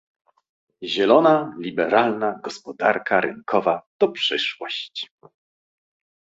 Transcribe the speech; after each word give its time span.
Zielona, 0.83 1.55
liberalna 1.59 2.39
gospodarka 2.43 3.21
rynkowa 3.21 3.81
to 3.97 4.07
przyszłość 4.07 5.11